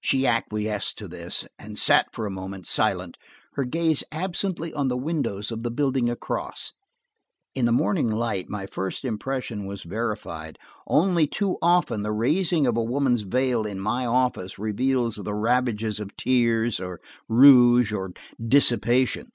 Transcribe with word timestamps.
She 0.00 0.26
acquiesced 0.26 0.98
to 0.98 1.06
this 1.06 1.46
and 1.56 1.78
sat 1.78 2.12
for 2.12 2.26
a 2.26 2.28
moment 2.30 2.66
silent, 2.66 3.16
her 3.52 3.62
gaze 3.62 4.02
absently 4.10 4.74
on 4.74 4.88
the 4.88 4.96
windows 4.96 5.52
of 5.52 5.62
the 5.62 5.70
building 5.70 6.10
across. 6.10 6.72
In 7.54 7.66
the 7.66 7.70
morning 7.70 8.10
light 8.10 8.48
my 8.50 8.66
first 8.66 9.04
impression 9.04 9.66
was 9.66 9.84
verified. 9.84 10.58
Only 10.88 11.28
too 11.28 11.56
often 11.62 12.02
the 12.02 12.10
raising 12.10 12.66
of 12.66 12.76
a 12.76 12.82
woman's 12.82 13.20
veil 13.22 13.64
in 13.64 13.78
my 13.78 14.06
office 14.06 14.58
reveals 14.58 15.14
the 15.14 15.34
ravages 15.34 16.00
of 16.00 16.16
tears, 16.16 16.80
or 16.80 17.00
rouge, 17.28 17.92
or 17.92 18.10
dissipation. 18.44 19.30